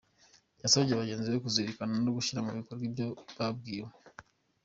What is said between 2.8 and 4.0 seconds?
ibyo babwiwe.